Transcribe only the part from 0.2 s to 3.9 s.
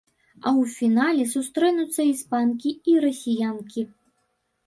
А ў фінале сустрэнуцца іспанкі і расіянкі.